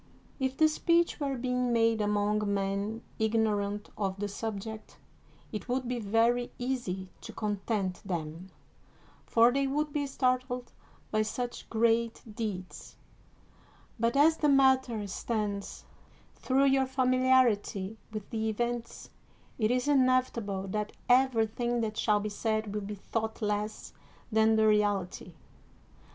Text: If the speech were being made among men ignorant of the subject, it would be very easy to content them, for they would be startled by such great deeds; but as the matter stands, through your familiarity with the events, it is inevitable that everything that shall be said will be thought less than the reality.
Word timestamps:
If 0.39 0.57
the 0.57 0.67
speech 0.67 1.19
were 1.19 1.37
being 1.37 1.71
made 1.71 2.01
among 2.01 2.51
men 2.51 3.03
ignorant 3.19 3.87
of 3.95 4.17
the 4.19 4.27
subject, 4.27 4.97
it 5.51 5.69
would 5.69 5.87
be 5.87 5.99
very 5.99 6.51
easy 6.57 7.11
to 7.21 7.31
content 7.31 8.01
them, 8.03 8.49
for 9.27 9.51
they 9.51 9.67
would 9.67 9.93
be 9.93 10.07
startled 10.07 10.71
by 11.11 11.21
such 11.21 11.69
great 11.69 12.23
deeds; 12.33 12.95
but 13.99 14.17
as 14.17 14.37
the 14.37 14.49
matter 14.49 15.05
stands, 15.05 15.85
through 16.33 16.65
your 16.65 16.87
familiarity 16.87 17.99
with 18.11 18.27
the 18.31 18.49
events, 18.49 19.11
it 19.59 19.69
is 19.69 19.87
inevitable 19.87 20.67
that 20.69 20.93
everything 21.09 21.81
that 21.81 21.95
shall 21.95 22.19
be 22.19 22.27
said 22.29 22.73
will 22.73 22.81
be 22.81 22.95
thought 22.95 23.39
less 23.39 23.93
than 24.31 24.55
the 24.55 24.65
reality. 24.67 25.35